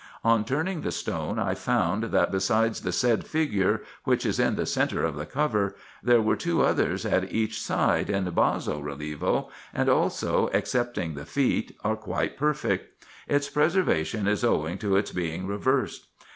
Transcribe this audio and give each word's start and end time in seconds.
On 0.23 0.43
turning 0.43 0.81
the 0.81 0.91
stone, 0.91 1.37
I 1.37 1.53
found 1.53 2.05
that, 2.05 2.31
besides 2.31 2.81
the 2.81 2.91
said 2.91 3.23
figure, 3.27 3.83
which 4.03 4.25
is 4.25 4.39
in 4.39 4.55
the 4.55 4.65
centre 4.65 5.03
of 5.03 5.15
the 5.15 5.27
cover, 5.27 5.75
there 6.01 6.27
are 6.27 6.35
two 6.35 6.63
others 6.63 7.05
at 7.05 7.31
each 7.31 7.61
side 7.61 8.09
in 8.09 8.27
basso 8.31 8.81
relievo, 8.81 9.51
and, 9.71 9.89
also, 9.89 10.47
excepting 10.53 11.13
the 11.13 11.25
feet, 11.27 11.77
are 11.83 11.95
quite 11.97 12.35
perfect: 12.35 13.05
its 13.27 13.47
preservation 13.47 14.27
is 14.27 14.43
owing 14.43 14.79
to 14.79 14.95
its 14.97 15.11
being 15.11 15.45
reversed. 15.45 16.07